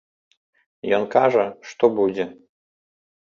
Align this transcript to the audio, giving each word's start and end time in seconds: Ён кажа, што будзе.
Ён 0.99 1.03
кажа, 1.17 1.45
што 1.71 1.85
будзе. 1.99 2.25